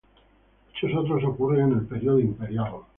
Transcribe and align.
Muchos 0.81 0.97
otros 0.97 1.23
ocurren 1.25 1.67
en 1.73 1.77
el 1.77 1.85
periodo 1.85 2.17
imperial. 2.19 2.71